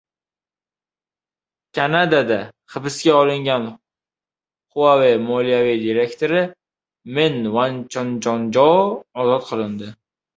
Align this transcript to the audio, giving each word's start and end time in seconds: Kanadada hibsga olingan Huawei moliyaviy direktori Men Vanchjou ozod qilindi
Kanadada 1.79 2.37
hibsga 2.75 3.11
olingan 3.17 3.67
Huawei 4.77 5.11
moliyaviy 5.25 5.77
direktori 5.83 6.41
Men 7.19 7.37
Vanchjou 7.57 8.73
ozod 9.25 9.47
qilindi 9.51 9.91